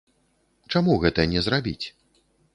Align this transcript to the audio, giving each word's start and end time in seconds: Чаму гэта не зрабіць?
Чаму 0.75 0.95
гэта 1.03 1.27
не 1.35 1.45
зрабіць? 1.51 1.85